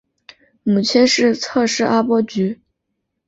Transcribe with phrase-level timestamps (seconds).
[0.63, 2.59] 母亲是侧室阿波局。